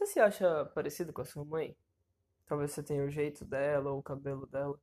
Você 0.00 0.14
se 0.14 0.20
acha 0.20 0.64
parecido 0.74 1.12
com 1.12 1.20
a 1.20 1.26
sua 1.26 1.44
mãe? 1.44 1.76
Talvez 2.46 2.72
você 2.72 2.82
tenha 2.82 3.04
o 3.04 3.10
jeito 3.10 3.44
dela 3.44 3.90
ou 3.90 3.98
o 3.98 4.02
cabelo 4.02 4.46
dela. 4.46 4.80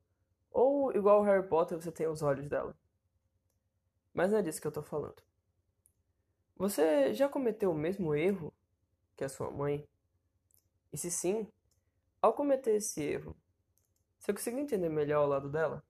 Ou, 0.52 0.96
igual 0.96 1.22
o 1.22 1.24
Harry 1.24 1.48
Potter, 1.50 1.82
você 1.82 1.92
tenha 1.92 2.12
os 2.12 2.22
olhos 2.22 2.48
dela. 2.48 2.78
Mas 4.14 4.32
não 4.32 4.38
é 4.38 4.44
disso 4.44 4.62
que 4.62 4.68
eu 4.68 4.72
tô 4.72 4.84
falando. 4.84 5.24
Você 6.56 7.16
já 7.16 7.28
cometeu 7.28 7.72
o 7.72 7.76
mesmo 7.76 8.14
erro 8.14 8.54
que 9.16 9.24
a 9.24 9.30
sua 9.30 9.50
mãe? 9.50 9.88
E 10.94 10.98
se 11.00 11.10
sim, 11.10 11.52
ao 12.22 12.34
cometer 12.34 12.76
esse 12.76 13.02
erro, 13.02 13.36
você 14.20 14.32
conseguiu 14.32 14.60
entender 14.60 14.90
melhor 14.90 15.26
o 15.26 15.30
lado 15.30 15.50
dela? 15.50 15.84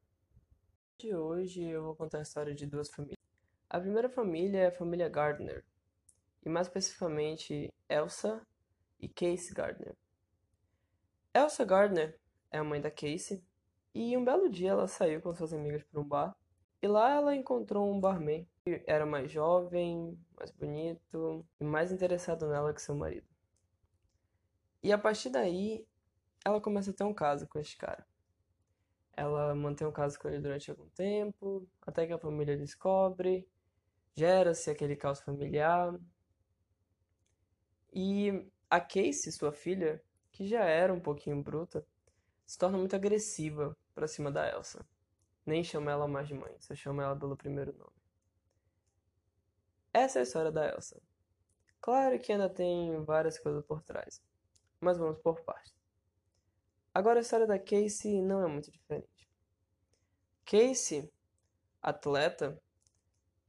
De 0.97 1.13
hoje 1.13 1.63
eu 1.63 1.83
vou 1.83 1.95
contar 1.97 2.19
a 2.19 2.21
história 2.21 2.55
de 2.55 2.65
duas 2.65 2.89
famílias. 2.89 3.19
A 3.69 3.77
primeira 3.77 4.07
família 4.07 4.59
é 4.59 4.67
a 4.67 4.71
família 4.71 5.09
Gardner, 5.09 5.65
e 6.45 6.49
mais 6.49 6.67
especificamente 6.67 7.73
Elsa 7.89 8.41
e 8.99 9.07
Casey 9.07 9.53
Gardner. 9.53 9.95
Elsa 11.33 11.63
Gardner 11.63 12.19
é 12.51 12.57
a 12.57 12.63
mãe 12.63 12.81
da 12.81 12.89
Casey, 12.89 13.43
e 13.93 14.15
um 14.15 14.23
belo 14.23 14.49
dia 14.49 14.71
ela 14.71 14.87
saiu 14.87 15.21
com 15.21 15.33
suas 15.33 15.53
amigas 15.53 15.83
para 15.83 15.99
um 15.99 16.03
bar, 16.03 16.35
e 16.81 16.87
lá 16.87 17.11
ela 17.11 17.35
encontrou 17.35 17.91
um 17.91 17.99
barman 17.99 18.47
que 18.63 18.83
era 18.85 19.05
mais 19.05 19.31
jovem, 19.31 20.17
mais 20.35 20.51
bonito 20.51 21.45
e 21.59 21.63
mais 21.63 21.91
interessado 21.91 22.47
nela 22.47 22.73
que 22.73 22.81
seu 22.81 22.95
marido. 22.95 23.27
E 24.83 24.91
a 24.91 24.97
partir 24.97 25.29
daí, 25.29 25.87
ela 26.45 26.61
começa 26.61 26.91
a 26.91 26.93
ter 26.93 27.03
um 27.03 27.13
caso 27.13 27.47
com 27.47 27.59
este 27.59 27.77
cara. 27.77 28.05
Ela 29.13 29.55
mantém 29.55 29.87
um 29.87 29.91
caso 29.91 30.19
com 30.19 30.27
ele 30.27 30.39
durante 30.39 30.69
algum 30.69 30.87
tempo, 30.89 31.67
até 31.81 32.05
que 32.05 32.13
a 32.13 32.19
família 32.19 32.55
descobre, 32.55 33.49
gera-se 34.13 34.69
aquele 34.69 34.95
caos 34.95 35.19
familiar. 35.19 35.99
E 37.91 38.47
a 38.69 38.79
Casey, 38.79 39.31
sua 39.31 39.51
filha, 39.51 40.03
que 40.31 40.47
já 40.47 40.63
era 40.63 40.93
um 40.93 40.99
pouquinho 40.99 41.41
bruta, 41.41 41.85
se 42.45 42.57
torna 42.57 42.77
muito 42.77 42.95
agressiva 42.95 43.77
para 43.93 44.07
cima 44.07 44.31
da 44.31 44.49
Elsa. 44.49 44.85
Nem 45.45 45.63
chama 45.63 45.91
ela 45.91 46.07
mais 46.07 46.27
de 46.27 46.33
mãe, 46.33 46.55
só 46.59 46.75
chama 46.75 47.03
ela 47.03 47.15
pelo 47.17 47.37
primeiro 47.37 47.73
nome. 47.73 47.95
Essa 49.93 50.19
é 50.19 50.21
a 50.21 50.23
história 50.23 50.51
da 50.51 50.67
Elsa. 50.67 51.01
Claro 51.79 52.19
que 52.19 52.31
ainda 52.31 52.49
tem 52.49 53.03
várias 53.03 53.39
coisas 53.39 53.63
por 53.65 53.81
trás, 53.81 54.21
mas 54.79 54.97
vamos 54.97 55.19
por 55.19 55.41
partes. 55.41 55.73
Agora 56.93 57.19
a 57.19 57.21
história 57.21 57.47
da 57.47 57.59
Casey 57.59 58.21
não 58.21 58.43
é 58.43 58.47
muito 58.47 58.71
diferente. 58.71 59.29
Casey, 60.45 61.11
atleta, 61.81 62.61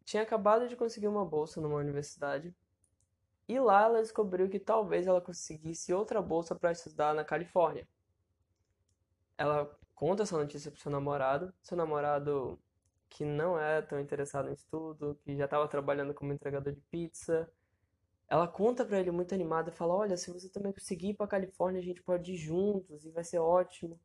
tinha 0.04 0.22
acabado 0.22 0.68
de 0.68 0.76
conseguir 0.76 1.08
uma 1.08 1.24
bolsa 1.24 1.60
numa 1.60 1.76
universidade 1.76 2.54
e 3.48 3.58
lá 3.58 3.84
ela 3.84 4.02
descobriu 4.02 4.48
que 4.48 4.60
talvez 4.60 5.06
ela 5.06 5.20
conseguisse 5.20 5.92
outra 5.92 6.20
bolsa 6.20 6.54
para 6.54 6.70
estudar 6.72 7.14
na 7.14 7.24
Califórnia. 7.24 7.88
Ela 9.38 9.74
conta 9.94 10.22
essa 10.24 10.36
notícia 10.36 10.70
pro 10.70 10.80
seu 10.80 10.92
namorado, 10.92 11.52
seu 11.62 11.76
namorado 11.76 12.60
que 13.08 13.24
não 13.24 13.58
é 13.58 13.80
tão 13.82 13.98
interessado 13.98 14.50
em 14.50 14.52
estudo, 14.52 15.18
que 15.24 15.36
já 15.36 15.46
estava 15.46 15.66
trabalhando 15.68 16.14
como 16.14 16.32
entregador 16.32 16.72
de 16.74 16.80
pizza. 16.82 17.50
Ela 18.28 18.48
conta 18.48 18.84
para 18.84 19.00
ele 19.00 19.10
muito 19.10 19.34
animada 19.34 19.72
fala: 19.72 19.94
"Olha, 19.94 20.16
se 20.16 20.30
você 20.32 20.48
também 20.50 20.72
conseguir 20.72 21.10
ir 21.10 21.14
para 21.14 21.26
Califórnia, 21.28 21.80
a 21.80 21.84
gente 21.84 22.02
pode 22.02 22.32
ir 22.34 22.36
juntos 22.36 23.04
e 23.06 23.10
vai 23.10 23.24
ser 23.24 23.38
ótimo". 23.38 23.98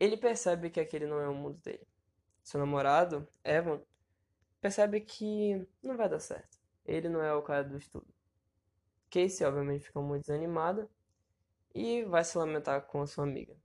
Ele 0.00 0.16
percebe 0.16 0.70
que 0.70 0.80
aquele 0.80 1.06
não 1.06 1.20
é 1.20 1.28
o 1.28 1.34
mundo 1.34 1.58
dele. 1.58 1.86
Seu 2.42 2.60
namorado, 2.60 3.28
Evan, 3.44 3.82
percebe 4.60 5.00
que 5.02 5.66
não 5.82 5.96
vai 5.96 6.08
dar 6.08 6.20
certo. 6.20 6.59
Ele 6.90 7.08
não 7.08 7.22
é 7.22 7.32
o 7.32 7.40
cara 7.40 7.62
do 7.62 7.76
estudo. 7.76 8.06
Casey, 9.10 9.46
obviamente, 9.46 9.84
fica 9.84 10.00
muito 10.00 10.22
desanimada 10.22 10.90
e 11.72 12.04
vai 12.04 12.24
se 12.24 12.36
lamentar 12.36 12.82
com 12.82 13.00
a 13.00 13.06
sua 13.06 13.22
amiga. 13.22 13.56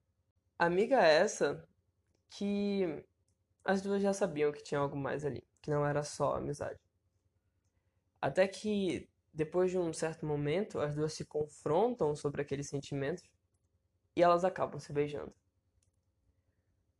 Amiga 0.59 1.01
essa 1.01 1.67
que 2.29 3.03
as 3.63 3.81
duas 3.81 4.01
já 4.01 4.13
sabiam 4.13 4.51
que 4.51 4.61
tinha 4.61 4.79
algo 4.79 4.95
mais 4.95 5.25
ali, 5.25 5.43
que 5.59 5.71
não 5.71 5.83
era 5.83 6.03
só 6.03 6.35
amizade. 6.35 6.79
Até 8.21 8.47
que, 8.47 9.09
depois 9.33 9.71
de 9.71 9.77
um 9.79 9.91
certo 9.91 10.23
momento, 10.23 10.79
as 10.79 10.93
duas 10.95 11.13
se 11.13 11.25
confrontam 11.25 12.15
sobre 12.15 12.43
aqueles 12.43 12.69
sentimentos 12.69 13.23
e 14.15 14.21
elas 14.21 14.45
acabam 14.45 14.79
se 14.79 14.93
beijando. 14.93 15.33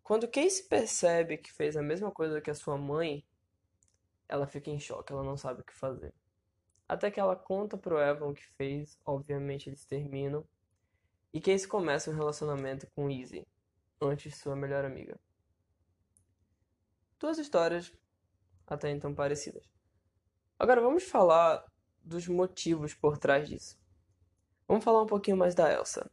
Quando 0.02 0.28
Casey 0.28 0.64
percebe 0.64 1.38
que 1.38 1.53
fez 1.53 1.78
a 1.78 1.84
mesma 1.84 2.12
coisa 2.12 2.41
que 2.41 2.50
a 2.50 2.56
sua 2.56 2.78
mãe, 2.78 3.24
ela 4.28 4.47
fica 4.47 4.69
em 4.69 4.80
choque, 4.80 5.12
ela 5.12 5.24
não 5.24 5.38
sabe 5.38 5.62
o 5.62 5.63
que 5.63 5.74
fazer. 5.74 6.13
Até 6.88 7.09
que 7.09 7.19
ela 7.19 7.36
conta 7.36 7.78
pro 7.78 8.00
Evan 8.00 8.28
o 8.28 8.34
que 8.34 8.46
fez, 8.58 9.00
obviamente 9.06 9.69
eles 9.69 9.86
terminam, 9.86 10.47
e 11.34 11.41
Casey 11.41 11.68
começa 11.68 12.09
um 12.09 12.16
relacionamento 12.16 12.88
com 12.96 13.09
Izzy, 13.09 13.46
antes 14.02 14.38
sua 14.38 14.56
melhor 14.56 14.85
amiga. 14.85 15.19
Duas 17.19 17.38
histórias 17.38 17.91
até 18.68 18.90
então 18.91 19.14
parecidas. 19.14 19.69
Agora 20.58 20.81
vamos 20.81 21.03
falar 21.03 21.66
dos 22.02 22.28
motivos 22.28 22.94
por 22.94 23.18
trás 23.18 23.50
disso. 23.50 23.78
Vamos 24.68 24.84
falar 24.84 25.02
um 25.02 25.08
pouquinho 25.08 25.38
mais 25.38 25.53
da 25.53 25.72
Elsa. 25.72 26.09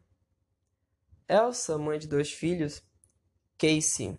Elsa, 1.29 1.79
mãe 1.79 1.99
de 1.99 2.09
dois 2.09 2.33
filhos, 2.33 2.83
Casey 3.57 4.19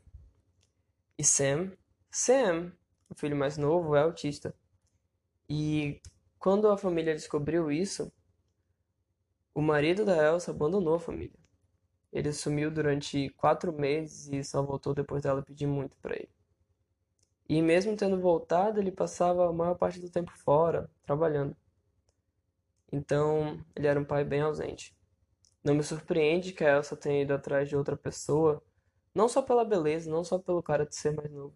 e 1.18 1.24
Sam. 1.24 1.72
Sam 2.10 2.72
o 3.14 3.20
filho 3.20 3.38
mais 3.38 3.58
novo, 3.58 3.96
é 3.96 4.02
autista. 4.02 4.54
E 5.50 6.02
quando 6.40 6.70
a 6.70 6.78
família 6.78 7.14
descobriu 7.14 7.72
isso, 7.72 8.12
o 9.54 9.62
marido 9.62 10.04
da 10.04 10.18
Elsa 10.18 10.52
abandonou 10.52 10.96
a 10.96 11.00
família. 11.00 11.40
Ele 12.12 12.32
sumiu 12.34 12.70
durante 12.70 13.30
quatro 13.32 13.72
meses 13.72 14.28
e 14.28 14.44
só 14.44 14.62
voltou 14.62 14.94
depois 14.94 15.24
dela 15.24 15.42
pedir 15.42 15.68
muito 15.68 15.96
para 15.98 16.16
ele. 16.16 16.30
E 17.48 17.62
mesmo 17.62 17.96
tendo 17.96 18.20
voltado, 18.20 18.80
ele 18.80 18.92
passava 18.92 19.48
a 19.48 19.54
maior 19.54 19.76
parte 19.76 20.00
do 20.00 20.10
tempo 20.10 20.32
fora, 20.32 20.90
trabalhando. 21.04 21.56
Então, 22.92 23.64
ele 23.76 23.88
era 23.88 24.00
um 24.00 24.06
pai 24.06 24.24
bem 24.24 24.42
ausente. 24.42 24.96
Não 25.64 25.76
me 25.76 25.84
surpreende 25.84 26.54
que 26.54 26.64
a 26.64 26.78
Elsa 26.78 26.96
tenha 26.96 27.22
ido 27.22 27.34
atrás 27.34 27.70
de 27.70 27.76
outra 27.76 27.98
pessoa, 27.98 28.62
não 29.14 29.28
só 29.28 29.42
pela 29.42 29.66
beleza, 29.66 30.10
não 30.10 30.24
só 30.24 30.40
pelo 30.40 30.64
cara 30.64 30.86
de 30.86 30.96
ser 30.96 31.12
mais 31.12 31.32
novo, 31.32 31.56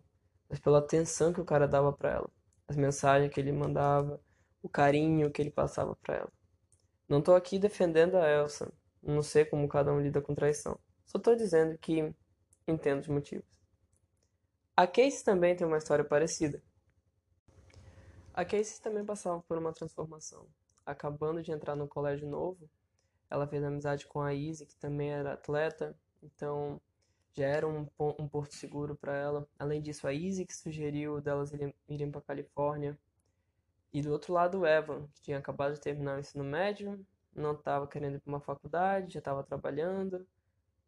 mas 0.49 0.59
pela 0.59 0.79
atenção 0.79 1.33
que 1.33 1.41
o 1.41 1.45
cara 1.45 1.67
dava 1.67 1.91
para 1.91 2.11
ela, 2.11 2.29
as 2.67 2.75
mensagens 2.75 3.33
que 3.33 3.39
ele 3.39 3.51
mandava, 3.51 4.21
o 4.61 4.69
carinho 4.69 5.31
que 5.31 5.41
ele 5.41 5.51
passava 5.51 5.95
para 5.95 6.15
ela. 6.15 6.31
Não 7.07 7.21
tô 7.21 7.33
aqui 7.33 7.57
defendendo 7.57 8.15
a 8.15 8.29
Elsa, 8.29 8.71
não 9.01 9.21
sei 9.21 9.45
como 9.45 9.67
cada 9.67 9.93
um 9.93 10.01
lida 10.01 10.21
com 10.21 10.35
traição. 10.35 10.77
Só 11.05 11.17
tô 11.17 11.35
dizendo 11.35 11.77
que 11.77 12.13
entendo 12.67 13.01
os 13.01 13.07
motivos. 13.07 13.47
A 14.75 14.85
Casey 14.85 15.23
também 15.23 15.55
tem 15.55 15.65
uma 15.65 15.77
história 15.77 16.03
parecida. 16.03 16.61
A 18.33 18.43
Casey 18.43 18.81
também 18.81 19.05
passava 19.05 19.41
por 19.41 19.57
uma 19.57 19.73
transformação. 19.73 20.45
Acabando 20.85 21.41
de 21.41 21.51
entrar 21.51 21.75
no 21.75 21.87
colégio 21.87 22.27
novo, 22.27 22.69
ela 23.29 23.47
fez 23.47 23.63
amizade 23.63 24.05
com 24.05 24.21
a 24.21 24.33
Izzy, 24.33 24.65
que 24.65 24.75
também 24.75 25.11
era 25.11 25.33
atleta, 25.33 25.97
então 26.21 26.79
já 27.37 27.45
era 27.45 27.67
um, 27.67 27.87
um 28.19 28.27
porto 28.27 28.55
seguro 28.55 28.95
para 28.95 29.15
ela. 29.15 29.47
Além 29.59 29.79
disso, 29.79 30.07
a 30.07 30.13
Izzy 30.13 30.45
que 30.45 30.55
sugeriu 30.55 31.21
delas 31.21 31.51
irem 31.87 32.11
para 32.11 32.21
Califórnia. 32.21 32.97
E 33.93 34.01
do 34.01 34.11
outro 34.11 34.33
lado, 34.33 34.59
o 34.59 34.65
Evan, 34.65 35.07
que 35.13 35.21
tinha 35.21 35.37
acabado 35.37 35.75
de 35.75 35.79
terminar 35.79 36.17
o 36.17 36.19
ensino 36.19 36.43
médio, 36.43 37.05
não 37.35 37.53
estava 37.53 37.87
querendo 37.87 38.15
ir 38.15 38.19
para 38.19 38.29
uma 38.29 38.39
faculdade, 38.39 39.13
já 39.13 39.19
estava 39.19 39.43
trabalhando, 39.43 40.27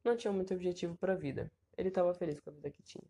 não 0.03 0.17
tinha 0.17 0.33
muito 0.33 0.53
objetivo 0.53 0.97
para 0.97 1.13
a 1.13 1.15
vida. 1.15 1.51
Ele 1.77 1.89
estava 1.89 2.13
feliz 2.15 2.39
com 2.39 2.49
a 2.49 2.53
vida 2.53 2.71
que 2.71 2.81
tinha. 2.81 3.05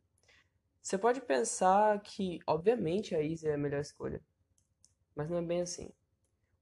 Você 0.82 0.98
pode 0.98 1.22
pensar 1.22 2.00
que, 2.02 2.40
obviamente, 2.46 3.16
a 3.16 3.22
Izzy 3.22 3.48
é 3.48 3.54
a 3.54 3.58
melhor 3.58 3.80
escolha, 3.80 4.22
mas 5.16 5.30
não 5.30 5.38
é 5.38 5.42
bem 5.42 5.62
assim. 5.62 5.90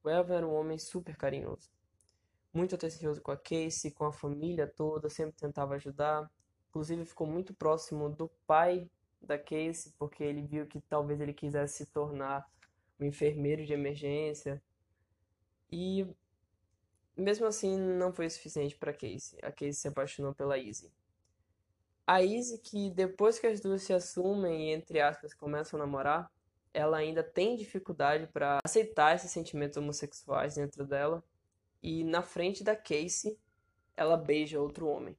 O 0.03 0.09
Evan 0.09 0.35
era 0.35 0.47
um 0.47 0.53
homem 0.53 0.77
super 0.77 1.17
carinhoso, 1.17 1.69
muito 2.53 2.75
atencioso 2.75 3.21
com 3.21 3.31
a 3.31 3.37
Casey, 3.37 3.91
com 3.91 4.05
a 4.05 4.13
família 4.13 4.67
toda, 4.67 5.09
sempre 5.09 5.35
tentava 5.35 5.75
ajudar. 5.75 6.29
Inclusive 6.69 7.05
ficou 7.05 7.27
muito 7.27 7.53
próximo 7.53 8.09
do 8.09 8.29
pai 8.45 8.89
da 9.21 9.37
Casey, 9.37 9.93
porque 9.97 10.23
ele 10.23 10.41
viu 10.41 10.67
que 10.67 10.79
talvez 10.81 11.19
ele 11.19 11.33
quisesse 11.33 11.85
se 11.85 11.91
tornar 11.91 12.45
um 12.99 13.05
enfermeiro 13.05 13.65
de 13.65 13.73
emergência. 13.73 14.61
E 15.71 16.07
mesmo 17.15 17.47
assim 17.47 17.77
não 17.77 18.13
foi 18.13 18.29
suficiente 18.29 18.77
para 18.77 18.93
Casey. 18.93 19.39
A 19.41 19.51
Casey 19.51 19.73
se 19.73 19.87
apaixonou 19.87 20.33
pela 20.33 20.57
Izzy. 20.57 20.91
A 22.05 22.21
Izzy 22.21 22.59
que 22.59 22.89
depois 22.91 23.39
que 23.39 23.47
as 23.47 23.59
duas 23.59 23.81
se 23.83 23.93
assumem 23.93 24.69
e 24.69 24.73
entre 24.73 25.01
aspas 25.01 25.33
começam 25.33 25.79
a 25.79 25.85
namorar, 25.85 26.31
ela 26.73 26.97
ainda 26.97 27.23
tem 27.23 27.55
dificuldade 27.55 28.27
para 28.27 28.59
aceitar 28.63 29.15
esses 29.15 29.31
sentimentos 29.31 29.77
homossexuais 29.77 30.55
dentro 30.55 30.85
dela. 30.85 31.23
E 31.81 32.03
na 32.03 32.21
frente 32.21 32.63
da 32.63 32.75
Casey, 32.75 33.37
ela 33.95 34.15
beija 34.15 34.61
outro 34.61 34.87
homem. 34.87 35.17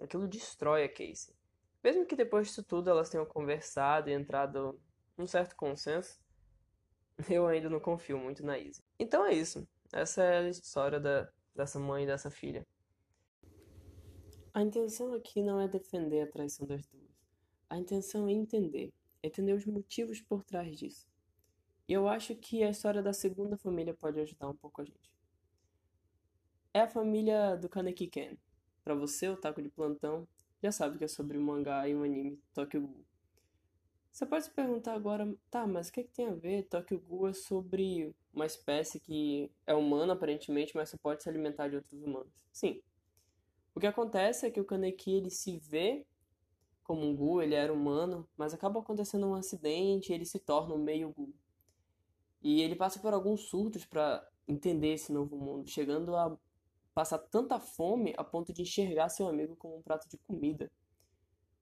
Aquilo 0.00 0.28
destrói 0.28 0.84
a 0.84 0.88
Casey. 0.88 1.34
Mesmo 1.82 2.06
que 2.06 2.16
depois 2.16 2.48
disso 2.48 2.62
tudo 2.62 2.90
elas 2.90 3.10
tenham 3.10 3.26
conversado 3.26 4.10
e 4.10 4.12
entrado 4.12 4.80
num 5.16 5.26
certo 5.26 5.56
consenso, 5.56 6.20
eu 7.30 7.46
ainda 7.46 7.68
não 7.68 7.80
confio 7.80 8.18
muito 8.18 8.44
na 8.44 8.58
Izzy. 8.58 8.82
Então 8.98 9.24
é 9.24 9.34
isso. 9.34 9.66
Essa 9.92 10.22
é 10.22 10.38
a 10.38 10.48
história 10.48 11.00
da 11.00 11.28
dessa 11.58 11.80
mãe 11.80 12.04
e 12.04 12.06
dessa 12.06 12.30
filha. 12.30 12.64
A 14.54 14.62
intenção 14.62 15.12
aqui 15.12 15.42
não 15.42 15.60
é 15.60 15.66
defender 15.66 16.22
a 16.22 16.30
traição 16.30 16.66
das 16.66 16.86
duas. 16.86 17.10
A 17.68 17.76
intenção 17.76 18.28
é 18.28 18.32
entender, 18.32 18.92
entender 19.22 19.52
os 19.52 19.66
motivos 19.66 20.20
por 20.20 20.44
trás 20.44 20.76
disso. 20.78 21.08
E 21.88 21.92
eu 21.92 22.06
acho 22.06 22.36
que 22.36 22.62
a 22.62 22.70
história 22.70 23.02
da 23.02 23.12
segunda 23.12 23.56
família 23.56 23.92
pode 23.92 24.20
ajudar 24.20 24.48
um 24.48 24.56
pouco 24.56 24.80
a 24.80 24.84
gente. 24.84 25.12
É 26.72 26.82
a 26.82 26.88
família 26.88 27.56
do 27.56 27.68
Kaneki 27.68 28.06
Ken. 28.06 28.36
Para 28.88 28.94
você, 28.94 29.28
o 29.28 29.36
taco 29.36 29.60
de 29.60 29.68
plantão, 29.68 30.26
já 30.62 30.72
sabe 30.72 30.96
que 30.96 31.04
é 31.04 31.08
sobre 31.08 31.36
o 31.36 31.40
mangá 31.42 31.86
e 31.86 31.94
o 31.94 32.02
anime 32.02 32.40
Tokyo 32.54 32.80
Ghoul. 32.80 33.04
Você 34.10 34.24
pode 34.24 34.44
se 34.46 34.50
perguntar 34.50 34.94
agora, 34.94 35.30
tá, 35.50 35.66
mas 35.66 35.88
o 35.88 35.92
que, 35.92 36.00
é 36.00 36.04
que 36.04 36.10
tem 36.10 36.28
a 36.28 36.32
ver? 36.32 36.62
Tokyo 36.62 36.98
Ghoul 36.98 37.28
é 37.28 37.34
sobre 37.34 38.16
uma 38.32 38.46
espécie 38.46 38.98
que 38.98 39.52
é 39.66 39.74
humana 39.74 40.14
aparentemente, 40.14 40.74
mas 40.74 40.88
só 40.88 40.96
pode 40.96 41.22
se 41.22 41.28
alimentar 41.28 41.68
de 41.68 41.76
outros 41.76 42.02
humanos. 42.02 42.32
Sim. 42.50 42.80
O 43.74 43.78
que 43.78 43.86
acontece 43.86 44.46
é 44.46 44.50
que 44.50 44.58
o 44.58 44.64
Kaneki 44.64 45.10
ele 45.10 45.28
se 45.28 45.58
vê 45.58 46.06
como 46.82 47.04
um 47.04 47.14
Ghoul, 47.14 47.42
ele 47.42 47.56
era 47.56 47.70
humano, 47.70 48.26
mas 48.38 48.54
acaba 48.54 48.80
acontecendo 48.80 49.26
um 49.26 49.34
acidente 49.34 50.12
e 50.12 50.14
ele 50.14 50.24
se 50.24 50.38
torna 50.38 50.74
um 50.74 50.82
meio 50.82 51.12
Ghoul. 51.12 51.34
E 52.40 52.62
ele 52.62 52.74
passa 52.74 52.98
por 53.00 53.12
alguns 53.12 53.50
surtos 53.50 53.84
para 53.84 54.26
entender 54.48 54.94
esse 54.94 55.12
novo 55.12 55.36
mundo, 55.36 55.68
chegando 55.68 56.16
a 56.16 56.34
passar 56.98 57.18
tanta 57.18 57.60
fome 57.60 58.12
a 58.16 58.24
ponto 58.24 58.52
de 58.52 58.62
enxergar 58.62 59.08
seu 59.08 59.28
amigo 59.28 59.54
como 59.54 59.76
um 59.76 59.82
prato 59.82 60.08
de 60.08 60.18
comida. 60.18 60.68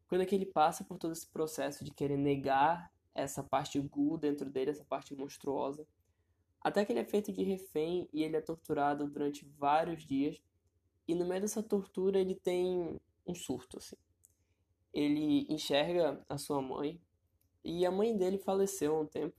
Quando 0.08 0.22
é 0.22 0.24
que 0.24 0.34
ele 0.34 0.46
passa 0.46 0.82
por 0.82 0.96
todo 0.96 1.12
esse 1.12 1.28
processo 1.28 1.84
de 1.84 1.90
querer 1.90 2.16
negar 2.16 2.90
essa 3.14 3.42
parte 3.42 3.78
gu 3.78 4.16
dentro 4.16 4.48
dele, 4.48 4.70
essa 4.70 4.86
parte 4.86 5.14
monstruosa, 5.14 5.86
até 6.58 6.86
que 6.86 6.90
ele 6.90 7.00
é 7.00 7.04
feito 7.04 7.34
de 7.34 7.42
refém 7.42 8.08
e 8.14 8.22
ele 8.22 8.34
é 8.34 8.40
torturado 8.40 9.06
durante 9.06 9.44
vários 9.58 10.06
dias. 10.06 10.40
E 11.06 11.14
no 11.14 11.26
meio 11.26 11.42
dessa 11.42 11.62
tortura 11.62 12.18
ele 12.18 12.34
tem 12.34 12.98
um 13.26 13.34
surto 13.34 13.76
assim. 13.76 13.96
Ele 14.90 15.46
enxerga 15.50 16.24
a 16.30 16.38
sua 16.38 16.62
mãe 16.62 16.98
e 17.62 17.84
a 17.84 17.90
mãe 17.90 18.16
dele 18.16 18.38
faleceu 18.38 18.96
há 18.96 19.00
um 19.02 19.06
tempo 19.06 19.36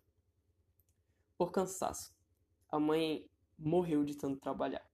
por 1.35 1.51
cansaço. 1.51 2.13
A 2.69 2.79
mãe 2.79 3.27
morreu 3.57 4.05
de 4.05 4.15
tanto 4.15 4.39
trabalhar. 4.39 4.87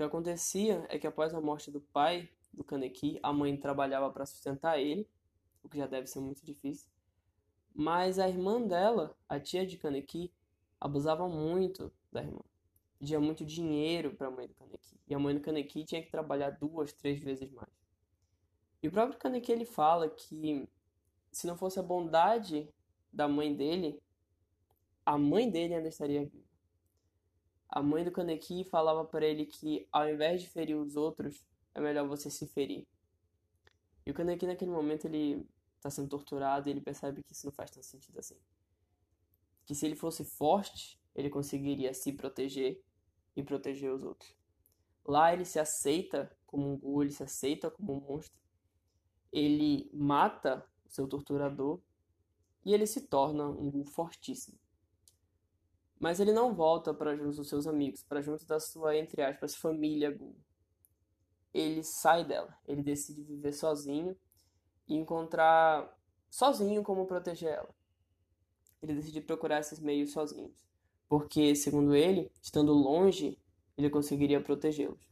Que 0.00 0.04
acontecia 0.04 0.86
é 0.88 0.98
que 0.98 1.06
após 1.06 1.34
a 1.34 1.42
morte 1.42 1.70
do 1.70 1.78
pai 1.78 2.26
do 2.50 2.64
Kaneki, 2.64 3.20
a 3.22 3.34
mãe 3.34 3.54
trabalhava 3.54 4.10
para 4.10 4.24
sustentar 4.24 4.80
ele, 4.80 5.06
o 5.62 5.68
que 5.68 5.76
já 5.76 5.86
deve 5.86 6.06
ser 6.06 6.20
muito 6.20 6.42
difícil. 6.42 6.88
Mas 7.74 8.18
a 8.18 8.26
irmã 8.26 8.62
dela, 8.62 9.14
a 9.28 9.38
tia 9.38 9.66
de 9.66 9.76
Kaneki, 9.76 10.32
abusava 10.80 11.28
muito 11.28 11.92
da 12.10 12.22
irmã. 12.22 12.40
Pedia 12.98 13.20
muito 13.20 13.44
dinheiro 13.44 14.14
para 14.14 14.28
a 14.28 14.30
mãe 14.30 14.46
do 14.46 14.54
Kaneki. 14.54 14.98
E 15.06 15.14
a 15.14 15.18
mãe 15.18 15.34
do 15.34 15.42
Kaneki 15.42 15.84
tinha 15.84 16.02
que 16.02 16.10
trabalhar 16.10 16.52
duas, 16.52 16.94
três 16.94 17.20
vezes 17.20 17.52
mais. 17.52 17.68
E 18.82 18.88
o 18.88 18.90
próprio 18.90 19.18
Kaneki 19.18 19.52
ele 19.52 19.66
fala 19.66 20.08
que 20.08 20.66
se 21.30 21.46
não 21.46 21.58
fosse 21.58 21.78
a 21.78 21.82
bondade 21.82 22.72
da 23.12 23.28
mãe 23.28 23.54
dele, 23.54 24.02
a 25.04 25.18
mãe 25.18 25.50
dele 25.50 25.74
ainda 25.74 25.88
estaria 25.88 26.24
viva 26.24 26.49
a 27.72 27.82
mãe 27.82 28.04
do 28.04 28.10
Kaneki 28.10 28.64
falava 28.64 29.04
para 29.04 29.24
ele 29.24 29.46
que 29.46 29.86
ao 29.92 30.08
invés 30.08 30.42
de 30.42 30.48
ferir 30.48 30.76
os 30.76 30.96
outros, 30.96 31.46
é 31.74 31.80
melhor 31.80 32.06
você 32.06 32.28
se 32.28 32.46
ferir. 32.46 32.86
E 34.04 34.10
o 34.10 34.14
Kaneki 34.14 34.46
naquele 34.46 34.70
momento 34.70 35.06
ele 35.06 35.46
está 35.76 35.88
sendo 35.88 36.08
torturado 36.08 36.68
e 36.68 36.72
ele 36.72 36.80
percebe 36.80 37.22
que 37.22 37.32
isso 37.32 37.46
não 37.46 37.52
faz 37.52 37.70
tanto 37.70 37.86
sentido 37.86 38.18
assim. 38.18 38.36
Que 39.64 39.74
se 39.74 39.86
ele 39.86 39.94
fosse 39.94 40.24
forte, 40.24 41.00
ele 41.14 41.30
conseguiria 41.30 41.94
se 41.94 42.12
proteger 42.12 42.82
e 43.36 43.42
proteger 43.42 43.92
os 43.92 44.02
outros. 44.02 44.34
Lá 45.04 45.32
ele 45.32 45.44
se 45.44 45.58
aceita 45.58 46.30
como 46.46 46.72
um 46.72 46.76
ghoul, 46.76 47.02
ele 47.02 47.12
se 47.12 47.22
aceita 47.22 47.70
como 47.70 47.94
um 47.94 48.00
monstro. 48.00 48.38
Ele 49.32 49.88
mata 49.94 50.66
o 50.84 50.90
seu 50.90 51.06
torturador 51.06 51.80
e 52.64 52.74
ele 52.74 52.86
se 52.86 53.02
torna 53.02 53.48
um 53.48 53.70
ghoul 53.70 53.84
fortíssimo. 53.84 54.58
Mas 56.00 56.18
ele 56.18 56.32
não 56.32 56.54
volta 56.54 56.94
para 56.94 57.14
junto 57.14 57.36
dos 57.36 57.48
seus 57.48 57.66
amigos, 57.66 58.02
para 58.02 58.22
junto 58.22 58.46
da 58.46 58.58
sua, 58.58 58.96
entre 58.96 59.22
aspas, 59.22 59.54
família. 59.54 60.18
Ele 61.52 61.84
sai 61.84 62.24
dela, 62.24 62.56
ele 62.66 62.82
decide 62.82 63.22
viver 63.22 63.52
sozinho 63.52 64.16
e 64.88 64.94
encontrar 64.94 65.94
sozinho 66.30 66.82
como 66.82 67.06
proteger 67.06 67.50
ela. 67.50 67.68
Ele 68.80 68.94
decide 68.94 69.20
procurar 69.20 69.60
esses 69.60 69.78
meios 69.78 70.12
sozinhos, 70.12 70.66
porque, 71.06 71.54
segundo 71.54 71.94
ele, 71.94 72.32
estando 72.40 72.72
longe, 72.72 73.38
ele 73.76 73.90
conseguiria 73.90 74.40
protegê-los. 74.40 75.06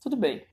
Tudo 0.00 0.16
bem. 0.16 0.46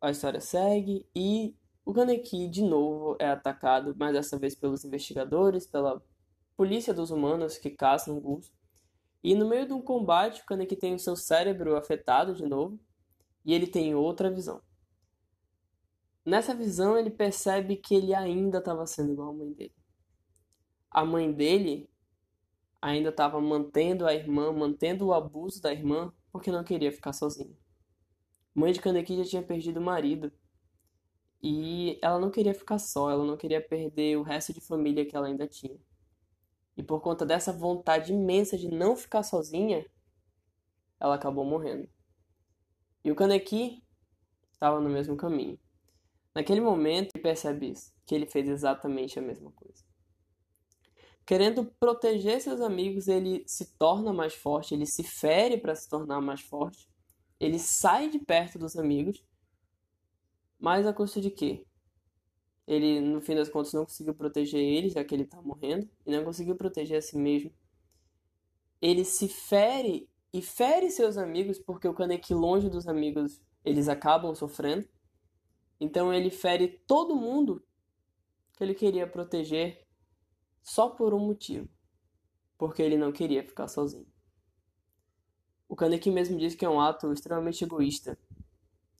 A 0.00 0.10
história 0.10 0.40
segue 0.40 1.06
e 1.14 1.54
o 1.84 1.92
Kaneki 1.92 2.48
de 2.48 2.62
novo 2.62 3.16
é 3.18 3.28
atacado, 3.28 3.94
mas 3.98 4.14
dessa 4.14 4.38
vez 4.38 4.54
pelos 4.54 4.84
investigadores, 4.84 5.66
pela 5.66 6.02
polícia 6.58 6.92
dos 6.92 7.12
humanos 7.12 7.56
que 7.56 7.70
caçam 7.70 8.18
ghouls. 8.18 8.52
E 9.22 9.32
no 9.32 9.48
meio 9.48 9.64
de 9.64 9.72
um 9.72 9.80
combate, 9.80 10.42
o 10.42 10.44
Kaneki 10.44 10.74
tem 10.74 10.92
o 10.92 10.98
seu 10.98 11.14
cérebro 11.14 11.76
afetado 11.76 12.34
de 12.34 12.44
novo 12.44 12.80
e 13.44 13.54
ele 13.54 13.68
tem 13.68 13.94
outra 13.94 14.28
visão. 14.28 14.60
Nessa 16.26 16.52
visão, 16.56 16.98
ele 16.98 17.10
percebe 17.10 17.76
que 17.76 17.94
ele 17.94 18.12
ainda 18.12 18.58
estava 18.58 18.84
sendo 18.86 19.12
igual 19.12 19.30
à 19.30 19.32
mãe 19.32 19.52
dele. 19.52 19.74
A 20.90 21.04
mãe 21.04 21.32
dele 21.32 21.88
ainda 22.82 23.10
estava 23.10 23.40
mantendo 23.40 24.04
a 24.04 24.12
irmã, 24.12 24.52
mantendo 24.52 25.06
o 25.06 25.14
abuso 25.14 25.62
da 25.62 25.72
irmã, 25.72 26.12
porque 26.32 26.50
não 26.50 26.64
queria 26.64 26.90
ficar 26.90 27.12
sozinha. 27.12 27.56
Mãe 28.52 28.72
de 28.72 28.80
Kaneki 28.80 29.16
já 29.16 29.24
tinha 29.24 29.42
perdido 29.44 29.78
o 29.78 29.82
marido. 29.82 30.32
E 31.40 32.00
ela 32.02 32.18
não 32.18 32.32
queria 32.32 32.52
ficar 32.52 32.80
só, 32.80 33.08
ela 33.12 33.24
não 33.24 33.36
queria 33.36 33.60
perder 33.60 34.16
o 34.18 34.22
resto 34.22 34.52
de 34.52 34.60
família 34.60 35.06
que 35.06 35.16
ela 35.16 35.28
ainda 35.28 35.46
tinha. 35.46 35.78
E 36.78 36.82
por 36.82 37.00
conta 37.00 37.26
dessa 37.26 37.52
vontade 37.52 38.12
imensa 38.12 38.56
de 38.56 38.68
não 38.68 38.96
ficar 38.96 39.24
sozinha, 39.24 39.84
ela 41.00 41.16
acabou 41.16 41.44
morrendo. 41.44 41.88
E 43.04 43.10
o 43.10 43.16
Kaneki 43.16 43.84
estava 44.52 44.80
no 44.80 44.88
mesmo 44.88 45.16
caminho. 45.16 45.58
Naquele 46.32 46.60
momento, 46.60 47.10
ele 47.14 47.22
percebe 47.22 47.70
isso, 47.70 47.92
que 48.06 48.14
ele 48.14 48.26
fez 48.26 48.48
exatamente 48.48 49.18
a 49.18 49.22
mesma 49.22 49.50
coisa. 49.50 49.84
Querendo 51.26 51.64
proteger 51.64 52.40
seus 52.40 52.60
amigos, 52.60 53.08
ele 53.08 53.42
se 53.46 53.76
torna 53.76 54.12
mais 54.12 54.34
forte, 54.34 54.72
ele 54.72 54.86
se 54.86 55.02
fere 55.02 55.58
para 55.58 55.74
se 55.74 55.88
tornar 55.88 56.20
mais 56.20 56.40
forte, 56.40 56.88
ele 57.40 57.58
sai 57.58 58.08
de 58.08 58.20
perto 58.20 58.56
dos 58.56 58.76
amigos, 58.76 59.26
mas 60.58 60.86
a 60.86 60.92
custo 60.92 61.20
de 61.20 61.30
quê? 61.30 61.66
Ele, 62.68 63.00
no 63.00 63.18
fim 63.22 63.34
das 63.34 63.48
contas, 63.48 63.72
não 63.72 63.86
conseguiu 63.86 64.14
proteger 64.14 64.60
ele, 64.60 64.90
já 64.90 65.02
que 65.02 65.14
ele 65.14 65.24
tá 65.24 65.40
morrendo, 65.40 65.88
e 66.04 66.12
não 66.14 66.22
conseguiu 66.22 66.54
proteger 66.54 66.98
a 66.98 67.02
si 67.02 67.16
mesmo. 67.16 67.50
Ele 68.80 69.06
se 69.06 69.26
fere 69.26 70.06
e 70.34 70.42
fere 70.42 70.90
seus 70.90 71.16
amigos, 71.16 71.58
porque 71.58 71.88
o 71.88 71.94
Kaneki, 71.94 72.34
longe 72.34 72.68
dos 72.68 72.86
amigos, 72.86 73.40
eles 73.64 73.88
acabam 73.88 74.34
sofrendo. 74.34 74.86
Então 75.80 76.12
ele 76.12 76.28
fere 76.28 76.68
todo 76.86 77.16
mundo 77.16 77.64
que 78.52 78.62
ele 78.62 78.74
queria 78.74 79.06
proteger 79.06 79.86
só 80.62 80.90
por 80.90 81.14
um 81.14 81.20
motivo. 81.20 81.66
Porque 82.58 82.82
ele 82.82 82.98
não 82.98 83.12
queria 83.12 83.42
ficar 83.42 83.66
sozinho. 83.66 84.06
O 85.66 85.74
Kaneki 85.74 86.10
mesmo 86.10 86.36
diz 86.36 86.54
que 86.54 86.66
é 86.66 86.68
um 86.68 86.80
ato 86.80 87.10
extremamente 87.14 87.64
egoísta. 87.64 88.18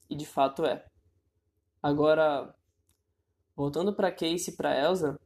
E 0.09 0.15
de 0.15 0.25
fato 0.25 0.65
é. 0.65 0.83
Agora, 1.83 2.55
Voltando 3.59 3.93
para 3.93 4.09
Casey 4.09 4.53
e 4.53 4.55
para 4.55 4.73
Elsa, 4.73 5.19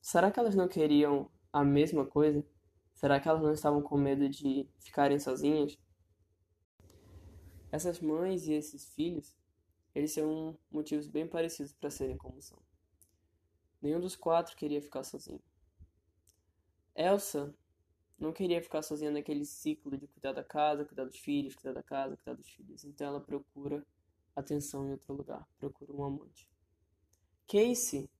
será 0.00 0.30
que 0.30 0.38
elas 0.38 0.54
não 0.54 0.68
queriam 0.68 1.28
a 1.52 1.64
mesma 1.64 2.06
coisa? 2.06 2.46
Será 2.94 3.18
que 3.18 3.28
elas 3.28 3.42
não 3.42 3.52
estavam 3.52 3.82
com 3.82 3.98
medo 3.98 4.28
de 4.28 4.70
ficarem 4.78 5.18
sozinhas? 5.18 5.76
Essas 7.72 7.98
mães 7.98 8.46
e 8.46 8.52
esses 8.52 8.94
filhos, 8.94 9.36
eles 9.92 10.12
são 10.12 10.56
motivos 10.70 11.08
bem 11.08 11.26
parecidos 11.26 11.72
para 11.72 11.90
serem 11.90 12.16
como 12.16 12.40
são. 12.40 12.62
Nenhum 13.82 13.98
dos 13.98 14.14
quatro 14.14 14.56
queria 14.56 14.80
ficar 14.80 15.02
sozinho. 15.02 15.42
Elsa 16.94 17.52
não 18.16 18.32
queria 18.32 18.62
ficar 18.62 18.82
sozinha 18.82 19.10
naquele 19.10 19.44
ciclo 19.44 19.98
de 19.98 20.06
cuidar 20.06 20.32
da 20.32 20.44
casa, 20.44 20.84
cuidar 20.84 21.06
dos 21.06 21.18
filhos, 21.18 21.56
cuidar 21.56 21.72
da 21.72 21.82
casa, 21.82 22.16
cuidar 22.18 22.34
dos 22.34 22.48
filhos. 22.50 22.84
Então 22.84 23.08
ela 23.08 23.20
procura 23.20 23.84
atenção 24.36 24.86
em 24.86 24.92
outro 24.92 25.12
lugar, 25.12 25.44
procura 25.58 25.92
um 25.92 26.04
amante. 26.04 26.48
Casey 27.48 28.10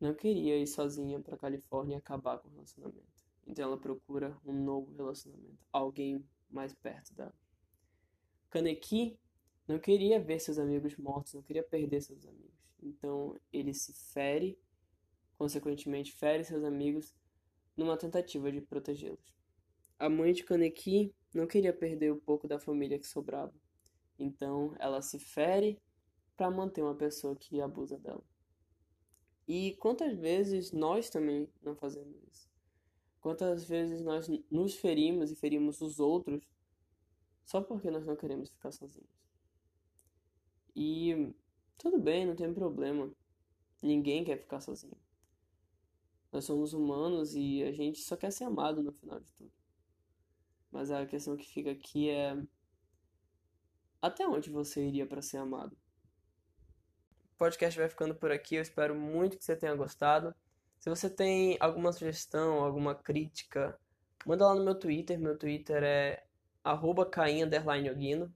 não 0.00 0.14
queria 0.14 0.56
ir 0.56 0.66
sozinha 0.68 1.18
para 1.20 1.36
Califórnia 1.36 1.96
e 1.96 1.98
acabar 1.98 2.38
com 2.38 2.48
o 2.48 2.52
relacionamento. 2.52 3.26
Então 3.44 3.64
ela 3.64 3.76
procura 3.76 4.38
um 4.44 4.52
novo 4.52 4.94
relacionamento, 4.94 5.58
alguém 5.72 6.24
mais 6.48 6.72
perto 6.72 7.12
dela. 7.12 7.34
Kaneki 8.48 9.18
não 9.66 9.80
queria 9.80 10.20
ver 10.20 10.38
seus 10.38 10.56
amigos 10.58 10.96
mortos, 10.96 11.34
não 11.34 11.42
queria 11.42 11.64
perder 11.64 12.00
seus 12.00 12.24
amigos. 12.24 12.54
Então 12.80 13.36
ele 13.52 13.74
se 13.74 13.92
fere, 14.12 14.56
consequentemente 15.36 16.12
fere 16.12 16.44
seus 16.44 16.62
amigos 16.62 17.12
numa 17.76 17.96
tentativa 17.96 18.52
de 18.52 18.60
protegê-los. 18.60 19.36
A 19.98 20.08
mãe 20.08 20.32
de 20.32 20.44
Kaneki 20.44 21.12
não 21.34 21.46
queria 21.46 21.72
perder 21.72 22.12
o 22.12 22.20
pouco 22.20 22.46
da 22.46 22.58
família 22.58 22.98
que 22.98 23.06
sobrava. 23.06 23.52
Então 24.18 24.74
ela 24.78 25.02
se 25.02 25.18
fere 25.18 25.80
para 26.36 26.50
manter 26.50 26.82
uma 26.82 26.94
pessoa 26.94 27.34
que 27.34 27.60
abusa 27.60 27.98
dela. 27.98 28.22
E 29.46 29.76
quantas 29.76 30.16
vezes 30.18 30.72
nós 30.72 31.08
também 31.08 31.48
não 31.62 31.76
fazemos 31.76 32.16
isso? 32.24 32.48
Quantas 33.20 33.64
vezes 33.64 34.02
nós 34.02 34.28
nos 34.50 34.74
ferimos 34.74 35.30
e 35.30 35.36
ferimos 35.36 35.80
os 35.80 36.00
outros 36.00 36.44
só 37.44 37.60
porque 37.60 37.90
nós 37.90 38.04
não 38.04 38.16
queremos 38.16 38.50
ficar 38.50 38.72
sozinhos? 38.72 39.10
E 40.74 41.32
tudo 41.78 41.98
bem, 41.98 42.26
não 42.26 42.34
tem 42.34 42.52
problema. 42.52 43.10
Ninguém 43.80 44.24
quer 44.24 44.38
ficar 44.38 44.60
sozinho. 44.60 44.96
Nós 46.32 46.44
somos 46.44 46.72
humanos 46.72 47.34
e 47.34 47.62
a 47.62 47.72
gente 47.72 48.00
só 48.00 48.16
quer 48.16 48.30
ser 48.30 48.44
amado 48.44 48.82
no 48.82 48.92
final 48.92 49.20
de 49.20 49.30
tudo. 49.32 49.52
Mas 50.70 50.90
a 50.90 51.06
questão 51.06 51.36
que 51.36 51.48
fica 51.48 51.70
aqui 51.70 52.10
é 52.10 52.36
até 54.02 54.26
onde 54.28 54.50
você 54.50 54.86
iria 54.86 55.06
para 55.06 55.22
ser 55.22 55.38
amado? 55.38 55.76
O 57.36 57.38
podcast 57.38 57.78
vai 57.78 57.86
ficando 57.86 58.14
por 58.14 58.30
aqui. 58.32 58.54
Eu 58.56 58.62
espero 58.62 58.94
muito 58.94 59.36
que 59.36 59.44
você 59.44 59.54
tenha 59.54 59.74
gostado. 59.74 60.34
Se 60.80 60.88
você 60.88 61.10
tem 61.10 61.58
alguma 61.60 61.92
sugestão, 61.92 62.64
alguma 62.64 62.94
crítica, 62.94 63.78
manda 64.24 64.46
lá 64.46 64.54
no 64.54 64.64
meu 64.64 64.74
Twitter. 64.74 65.20
Meu 65.20 65.36
Twitter 65.36 65.82
é 65.82 66.24
arroba 66.64 67.04
K-Y-N 67.04 68.32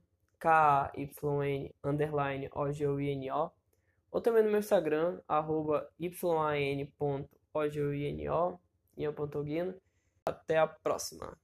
underline 1.83 2.47
O-G-O-I-N-O. 2.53 3.51
Ou 4.11 4.21
também 4.21 4.43
no 4.43 4.51
meu 4.51 4.59
Instagram, 4.59 5.19
arroba 5.27 5.89
Y-A-N.O-G-O-I-N-O. 5.99 6.91
Até 10.23 10.59
a 10.59 10.67
próxima. 10.67 11.40